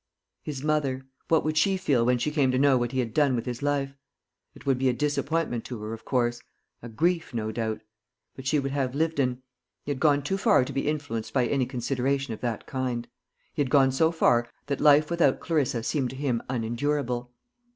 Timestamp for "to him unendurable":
16.09-17.31